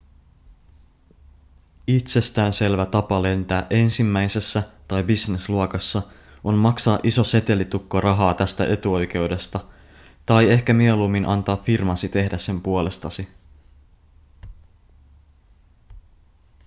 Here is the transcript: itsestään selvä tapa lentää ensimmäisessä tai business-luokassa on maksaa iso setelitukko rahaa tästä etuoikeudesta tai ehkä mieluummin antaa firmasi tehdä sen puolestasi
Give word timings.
itsestään 1.87 2.53
selvä 2.53 2.85
tapa 2.85 3.21
lentää 3.21 3.67
ensimmäisessä 3.69 4.63
tai 4.87 5.03
business-luokassa 5.03 6.01
on 6.43 6.55
maksaa 6.55 6.99
iso 7.03 7.23
setelitukko 7.23 8.01
rahaa 8.01 8.33
tästä 8.33 8.65
etuoikeudesta 8.65 9.59
tai 10.25 10.51
ehkä 10.51 10.73
mieluummin 10.73 11.25
antaa 11.25 11.57
firmasi 11.57 12.09
tehdä 12.09 12.37
sen 12.37 12.61
puolestasi 12.61 13.27